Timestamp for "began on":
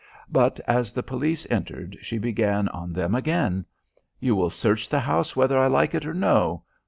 2.17-2.91